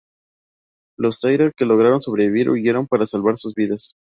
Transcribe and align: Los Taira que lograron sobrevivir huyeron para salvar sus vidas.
Los 0.97 1.19
Taira 1.19 1.51
que 1.55 1.63
lograron 1.63 2.01
sobrevivir 2.01 2.49
huyeron 2.49 2.87
para 2.87 3.05
salvar 3.05 3.37
sus 3.37 3.53
vidas. 3.53 3.93